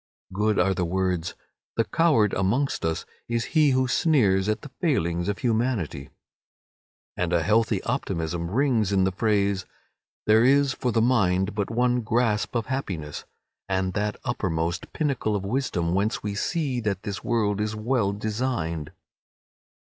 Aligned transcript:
Good 0.33 0.57
are 0.57 0.73
the 0.73 0.83
words 0.83 1.35
"The 1.77 1.83
coward 1.83 2.33
amongst 2.33 2.83
us 2.83 3.05
is 3.27 3.45
he 3.53 3.69
who 3.69 3.87
sneers 3.87 4.49
at 4.49 4.61
the 4.63 4.71
failings 4.81 5.29
of 5.29 5.37
humanity," 5.37 6.09
and 7.15 7.31
a 7.31 7.43
healthy 7.43 7.83
optimism 7.83 8.49
rings 8.49 8.91
in 8.91 9.03
the 9.03 9.11
phrase 9.11 9.67
"There 10.25 10.43
is 10.43 10.73
for 10.73 10.91
the 10.91 11.03
mind 11.03 11.53
but 11.53 11.69
one 11.69 12.01
grasp 12.01 12.55
of 12.55 12.65
happiness; 12.65 13.25
from 13.69 13.91
that 13.91 14.17
uppermost 14.25 14.91
pinnacle 14.91 15.35
of 15.35 15.45
wisdom 15.45 15.93
whence 15.93 16.23
we 16.23 16.33
see 16.33 16.79
that 16.79 17.03
this 17.03 17.23
world 17.23 17.61
is 17.61 17.75
well 17.75 18.11
designed." 18.11 18.91